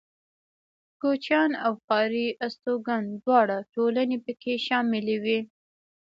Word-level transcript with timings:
کوچيان 1.01 1.51
او 1.65 1.73
ښاري 1.85 2.27
استوگن 2.45 3.03
دواړه 3.23 3.57
ټولنې 3.73 4.17
پکې 4.25 4.53
شاملې 4.67 5.17
وې. 5.23 5.39